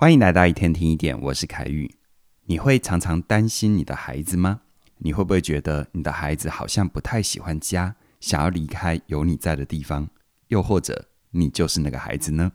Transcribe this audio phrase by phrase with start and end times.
[0.00, 1.94] 欢迎来到一天听一点，我是凯宇。
[2.46, 4.62] 你会常常担心你的孩子吗？
[4.96, 10.08] 你会不会觉得你的孩子好像不太喜欢家，想要离开有你在的地方？
[10.48, 12.50] 又或者你就是那个孩子呢？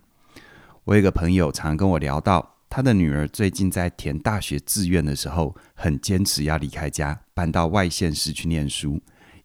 [0.85, 8.99] 我有个朋友常跟我聊到，他的女儿最近在填大学志愿的时候，很坚持要离开家，搬到外县市去念书，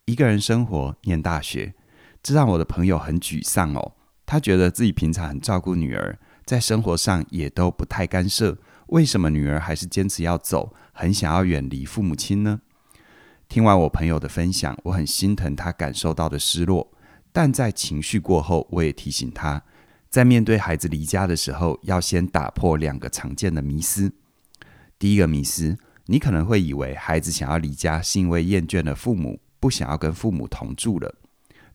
[0.06, 1.74] 一个人生活念大学，
[2.22, 3.92] 这让我的朋友很沮丧哦。
[4.24, 6.18] 他觉得自己平常很照顾女儿。
[6.50, 12.60] 在生活上也都不太干涉，为什么女儿还是坚持要走，很想要远离父母亲呢？
[13.48, 16.92] 听完我朋友的分享，我很心疼他感受到的失落，
[17.30, 19.62] 但在情绪过后，我也提醒他，
[20.08, 24.12] 在面对孩子离家的时候，要先打破两个常见的迷思。
[24.98, 31.14] 第一个迷思，你可能会以为孩子想要离家是因为厌倦了父母，不想要跟父母同住了。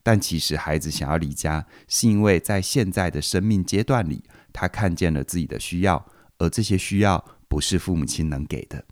[0.06, 6.06] 但其实，孩子想要离家，是因为在现在的生命阶段里，他看见了自己的需要，
[6.38, 8.84] 而这些需要不是父母亲能给的，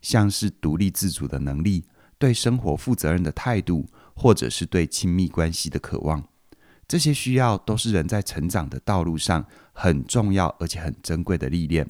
[0.00, 1.84] 像是独立自主的能力、
[2.16, 6.26] 对生活负责任的态度，或者是对亲密关系的渴望。
[6.88, 11.86] 这些需要都是人在成长的道路上很重要而且很珍贵的历练。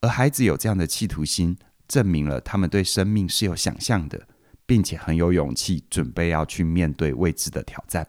[0.00, 1.56] 而孩子有这样的企图心，
[1.86, 4.26] 证明了他们对生命是有想象的。
[4.66, 8.06] 并且很有勇气，准备要去面对未知的挑战。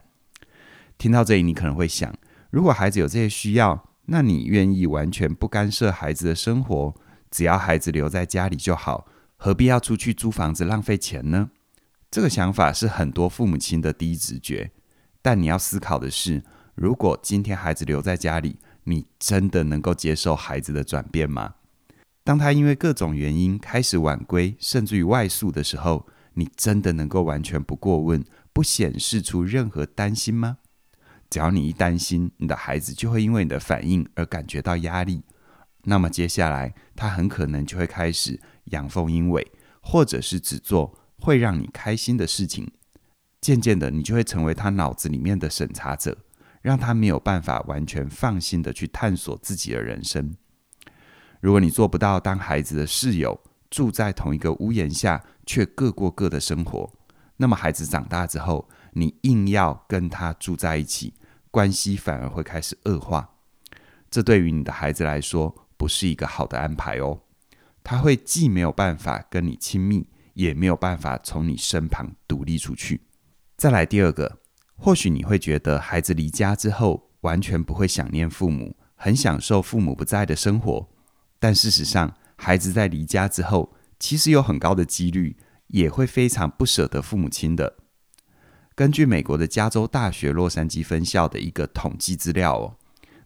[0.97, 2.13] 听到这里，你可能会想：
[2.50, 6.95] 如果孩子有这些需要，那你愿意完全不干涉孩子的生活，
[7.30, 11.52] 只要孩子留在家里就好，何必要出去租房子浪费钱呢？
[12.09, 14.72] 这个想法是很多父母亲的第一直觉。
[15.22, 16.41] 但你要思考的是：
[16.73, 21.55] 如果今天孩子留在家里，你真的能够接受孩子的转变吗？
[22.23, 26.08] 当他因为各种原因开始晚归，甚至于外宿的时候，
[26.38, 30.60] 你真的能够完全不过问，不显示出任何担心吗？
[31.32, 35.24] 只要你一担心，你的孩子就会因为你的反应而感觉到压力。
[35.86, 42.72] 那么接下来，他很可能就会开始阳奉阴违，或者是只做会让你开心的事情。
[43.42, 46.20] 渐渐的，你就会成为他脑子里面的审查者，
[46.62, 50.36] 让他没有办法完全放心的去探索自己的人生。
[51.42, 56.91] 如果你做不到当孩子的室友，住在同一个屋檐下，却各过各的生活。
[57.38, 61.13] 那么，孩子长大之后，你硬要跟他住在一起，
[61.51, 63.29] 关系反而会开始恶化。
[64.09, 67.19] 这对于你的孩子来说，不是一个好的安排哦。
[67.83, 73.01] 他会既没有办法跟你亲密，也没有办法从你身旁独立出去。
[73.55, 74.39] 再来第二个，
[74.75, 80.89] 或许你会觉得孩子离家之后，完全不会想念父母，很享受父母不在的生活。
[81.39, 85.36] 但事实上，孩子在离家之后，其实有很高的几率
[85.68, 87.75] 也会非常不舍得父母亲的。
[88.74, 92.78] 根据美国的加州大学洛杉矶分校的一个统计资料哦，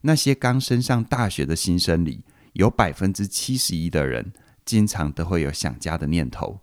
[0.01, 2.23] 那些刚升上大学的新生里，
[2.53, 4.31] 有百分之七十一的人
[4.63, 6.61] 经常都会有想家的念头，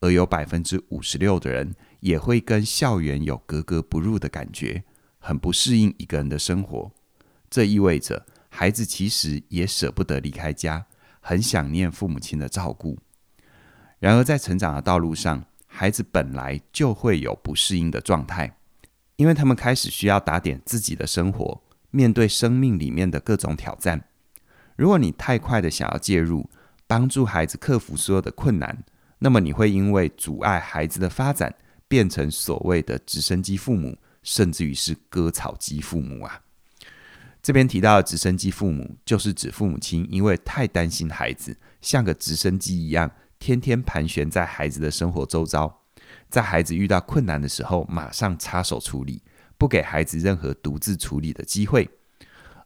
[0.00, 4.84] 而有百分之五十六的人也会跟校园有格格不入的感觉，
[5.18, 6.90] 很不适应一个人的生活。
[7.50, 10.86] 这意味着孩子其实也舍不得离开家。
[11.20, 12.98] 很想念父母亲的照顾，
[13.98, 18.56] 然而在成长的道路上，孩子本来就会有不适应的状态，
[19.16, 24.02] 因为他们开始需要打点自己的生活，面对生命里面的各种挑战。
[24.76, 26.48] 如果你太快的想要介入，
[26.86, 28.82] 帮助孩子克服所有的困难，
[29.18, 31.54] 那么你会因为阻碍孩子的发展，
[31.86, 36.40] 变成所谓的直升机父母，甚至于是割草机父母啊。
[37.42, 45.82] 这边提到的直升机父母，就是指父母亲因为太担心孩子，像个直升机一样，天天盘旋在孩子的生活周遭，
[46.28, 49.22] 在孩子遇到困难的时候，马上插手处理，
[49.56, 51.88] 不给孩子任何独自处理的机会。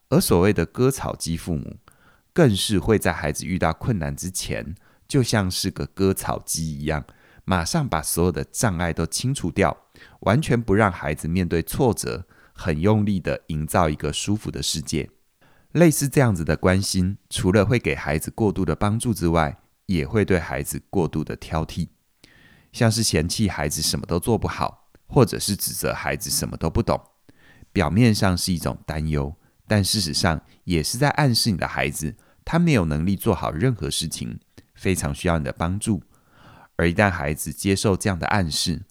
[0.09, 1.77] 而所谓的割草机父母，
[2.33, 4.75] 更是会在孩子遇到困难之前，
[5.07, 7.05] 就像是个割草机一样，
[7.45, 9.77] 马上把所有的障碍都清除掉，
[10.21, 12.27] 完全不让孩子面对挫折。
[12.55, 15.11] 很用力的营造一个舒服的世界，
[15.73, 21.89] 类似这样子的关心，除了会给孩子过度的帮助之外，也会对孩子过度的挑剔，
[22.73, 26.99] 像是嫌弃孩子什么都做不好，或者是指责孩子什么都不懂。
[27.73, 29.35] 表面上是一种担忧，
[29.67, 32.15] 但事实上也是在暗示你的孩子，
[32.45, 34.39] 他没有能力做好任何事情，
[34.75, 36.03] 非常需要你的帮助。
[36.77, 38.83] 而一旦孩子接受这样的暗示，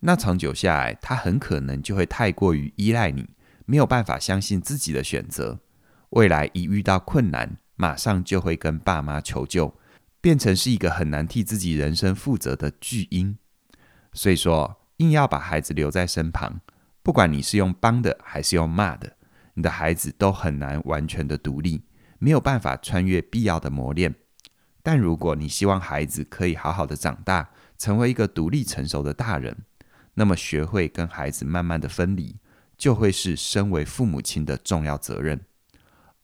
[0.00, 3.28] 那长久下来，他很可能就会太过于依赖你，
[3.66, 5.60] 没有办法相信自己的选择。
[6.10, 9.74] 未来一遇到困难，马上就会跟爸妈求救，
[10.20, 13.36] 变成是一个很难替自己人生负责的巨婴。
[14.12, 16.60] 所以说，硬要把孩子留在身旁，
[17.02, 19.16] 不管你是用帮的还是用骂的，
[19.54, 21.84] 你的孩子都很难完全的独立，
[22.18, 24.14] 没有办法穿越必要的磨练。
[24.82, 29.56] 但如果你希望孩子可以好好的长大，成为一个独立成熟的大人，
[30.14, 32.36] 那么学会跟孩子慢慢的分离，
[32.76, 35.40] 就会是身为父母亲的重要责任。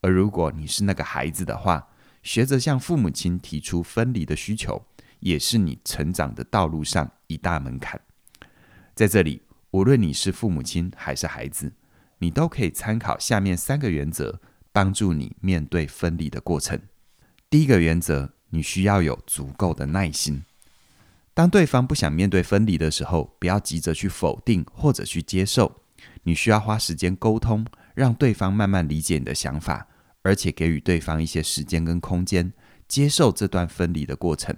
[0.01, 1.89] 而如果你是那个孩子的话，
[2.23, 4.85] 学着向父母亲提出分离的需求，
[5.21, 8.01] 也是你成长的道路上一大门槛。
[8.95, 11.73] 在这里，无论你是父母亲还是孩子，
[12.19, 14.41] 你都可以参考下面三个原则，
[14.73, 16.81] 帮助你面对分离的过程。
[17.49, 20.45] 第一个原则，你需要有足够的耐心。
[21.37, 25.83] 当对方不想面对分离的时候，不要急着去否定或者去接受，
[26.23, 29.87] 你需要花时间沟通，让对方慢慢理解你的想法。
[30.23, 32.55] 而且给予对方一些时间跟空间，
[32.89, 34.57] 接受这段分离的过程。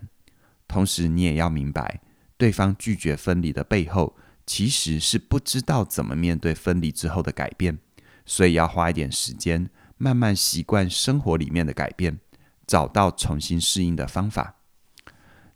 [0.69, 2.01] 同时，你也要明白，
[2.37, 4.17] 对方拒绝分离的背后，
[4.47, 7.77] 其实是不知道怎么面对分离之后的改变。
[8.25, 12.21] 所以，要花一点时间，慢慢习惯生活里面的改变，
[12.69, 14.55] 找到重新适应的方法。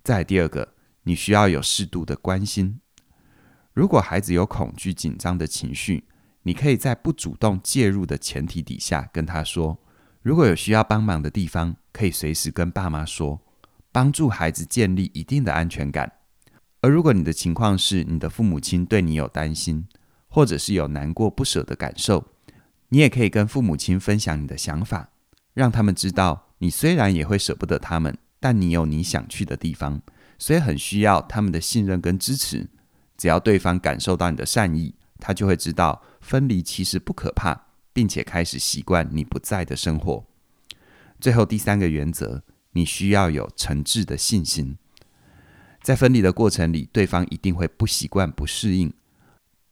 [0.02, 0.74] 再第二个，
[1.04, 2.80] 你需要有适度的关心。
[3.72, 6.04] 如果孩子有恐惧、紧张的情绪，
[6.42, 9.78] 你可以在不主动介入的前提底下跟他说。
[10.22, 13.40] 如果有需要帮忙的地方，可以随时跟爸妈说，
[13.90, 16.12] 帮助孩子建立一定的安全感。
[16.80, 19.86] 而如果你的情况是你的父母亲对你有担心，
[20.28, 22.24] 或者是有难过不舍的感受，
[22.90, 25.10] 你也可以跟父母亲分享你的想法，
[25.54, 30.02] 让他们知道你虽然也会舍不得他们，但你有你想去的地方，
[30.42, 32.68] 所以很需要他们的信任跟支持。
[33.16, 37.68] 只要对方感受到你的善意，他就会知道分离其实不可怕。
[37.94, 40.24] 并且开始习惯你不在的生活。
[41.20, 44.78] 最后第三个原则，你需要有诚挚的信心。
[45.82, 48.90] 在分离的过程里，对方一定会不习惯、不适应，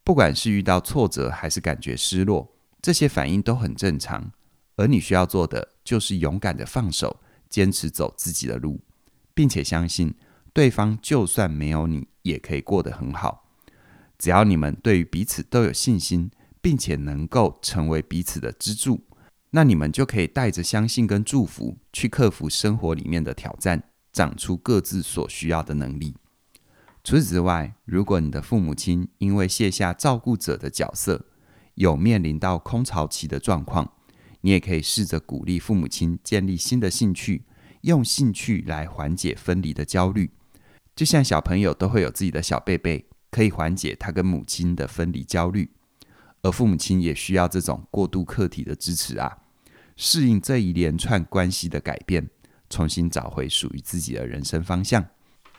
[0.03, 4.31] 不管是遇到挫折还是感觉失落，这些反应都很正常。
[4.75, 8.79] 而你需要做的，就是勇敢的放手，坚持走自己的路，
[9.33, 10.13] 并且相信
[10.53, 13.49] 对方就算没有你，也可以过得很好。
[14.17, 16.31] 只要你们对于彼此都有信心。
[16.63, 19.01] 并且能够成为彼此的支柱，
[19.49, 23.81] 那你们就可以带着相信跟祝福去克服生活里面的挑战，
[24.13, 26.13] 长出各自所需要的能力。
[27.03, 31.25] 除此之外，如果你的父母亲因为卸下照顾者的角色，
[31.73, 33.93] 有面临到空巢期的状况，
[34.41, 37.45] 你也可以试着鼓励父母亲建立新的兴趣，
[37.81, 40.29] 用兴趣来缓解分离的焦虑。
[41.01, 45.67] 就像小朋友都会有自己的小贝贝，可以缓解他跟母亲的分离焦虑。
[46.43, 49.39] 而父母亲也需要这种过渡客体的支持啊，
[49.95, 52.29] 适应这一连串关系的改变，
[52.69, 55.03] 重新找回属于自己的人生方向。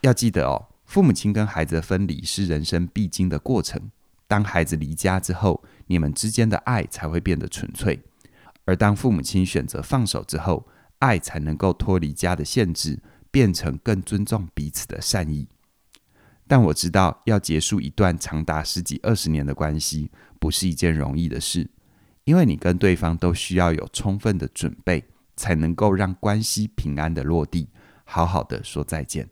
[0.02, 3.90] 要记得哦，父母亲跟孩子的分离是人生必经的过程。
[4.28, 7.98] 当孩子离家之后，你们之间的爱才会变得纯粹；
[8.64, 10.68] 而当父母亲选择放手之后，
[11.00, 13.00] 爱才能够脱离家的限制，
[13.32, 15.48] 变成更尊重彼此的善意。
[16.46, 21.70] 但我知道，要结束一段长达十几二十年的关系，不是一件容易的事，
[22.24, 25.02] 因为你跟对方都需要有充分的准备，
[25.34, 27.68] 才能够让关系平安的落地，
[28.04, 29.30] 好好的说再见。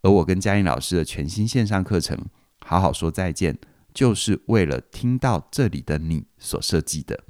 [0.00, 2.16] 而我跟嘉玲老师的全新线上课程
[2.64, 3.54] 《好好说再见》，
[3.92, 7.24] 就是为了听到这里的你所设计的。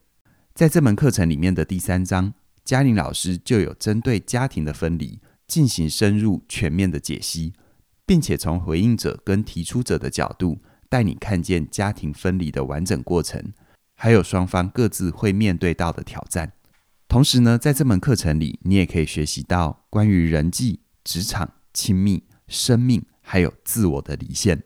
[0.54, 2.34] 在这门课程里面的第三章，
[2.64, 5.18] 嘉玲老师就有针对家庭的分离
[5.52, 7.52] 进行深入全面的解析。
[8.04, 13.52] 并且从回应者跟提出者的角度，带你看见家庭分离的完整过程，
[13.94, 16.52] 还有双方各自会面对到的挑战。
[17.06, 24.62] 同时呢，在这门课程里，你也可以学习到关于人际、职场、亲密、生命，还有自我的离线，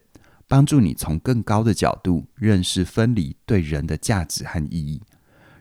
[0.47, 5.01] 帮助你从更高的角度认识分离对人的价值和意义，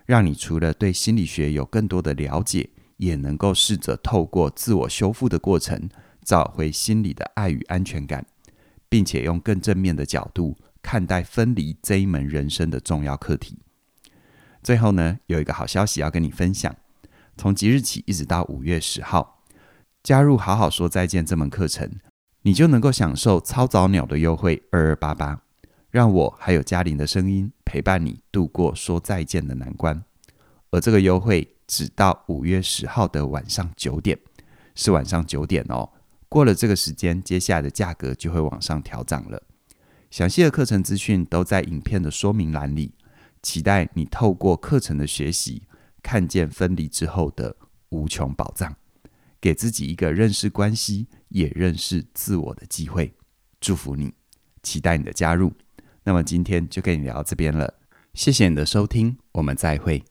[0.06, 5.88] 让你除了对心理学有更多的了解，也能够试着透过自我修复的过程。
[6.24, 8.26] 找回心里的爱与安全感，
[8.88, 13.60] 并且用更正面的角度看待分离这一门人生的重要课题。
[14.60, 16.74] 最后呢，有一个好消息要跟你分享：
[17.36, 19.44] 从即日起一直到五月十号，
[20.02, 21.88] 加入“好好说再见”这门课程，
[22.42, 25.40] 你就能够享受超早鸟的优惠二二八八，
[25.92, 30.02] 让我还有嘉玲的声音陪伴你度过说再见的难关。
[30.72, 34.18] 而这个优惠直到五月十号的晚上九点，
[34.74, 35.90] 是晚上九点哦。
[36.28, 39.42] 过了这个时间，接下来的价格就会往上调涨了。
[40.10, 42.92] 详细的课程资讯都在影片的说明栏里。
[43.42, 45.62] 期待你透过课程的学习，
[46.02, 47.54] 看见分离之后的
[47.90, 48.74] 无穷宝藏，
[49.40, 53.14] 给自己一个认识关系也认识自我的机会。
[53.60, 54.12] 祝福你，
[54.64, 55.52] 期待你的加入。
[56.02, 57.74] 那么今天就跟你聊到这边了，
[58.14, 60.04] 谢谢你的收听，我们再会。